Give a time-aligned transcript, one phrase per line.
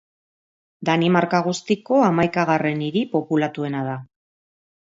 [0.89, 4.01] Danimarka guztiko hamaikagarren hiri populatuena da.